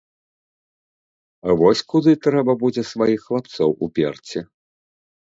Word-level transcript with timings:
Вось 1.59 1.83
куды 1.93 2.13
трэба 2.27 2.55
будзе 2.63 2.83
сваіх 2.93 3.19
хлапцоў 3.27 3.69
уперці. 3.89 4.39